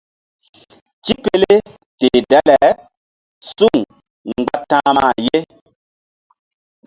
Tipele 1.03 1.55
teh 1.99 2.19
dale 2.29 2.61
suŋ 3.53 3.77
mgba 4.29 4.57
ta̧hma 4.69 5.07
ye. 5.25 5.39